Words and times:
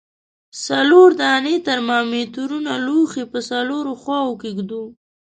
څلور 0.65 1.09
دانې 1.21 1.55
ترمامترونه 1.67 2.71
لوښي 2.85 3.23
په 3.31 3.39
څلورو 3.49 3.93
خواو 4.01 4.33
کې 4.41 4.49
ږدو. 4.57 4.83